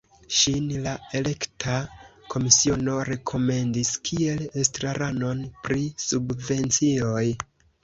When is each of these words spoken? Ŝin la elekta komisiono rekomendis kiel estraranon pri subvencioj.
Ŝin 0.35 0.69
la 0.85 0.93
elekta 1.19 1.75
komisiono 2.35 2.97
rekomendis 3.11 3.93
kiel 4.09 4.43
estraranon 4.65 5.45
pri 5.69 5.87
subvencioj. 6.09 7.25